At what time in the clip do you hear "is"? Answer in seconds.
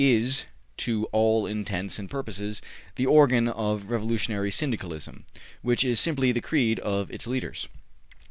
0.03-0.45, 5.83-5.99